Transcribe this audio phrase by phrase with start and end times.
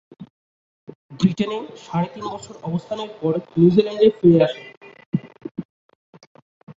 [1.19, 4.65] ব্রিটেনে সাড়ে তিন বছর অবস্থানের পর নিউজিল্যান্ডে ফিরে আসেন।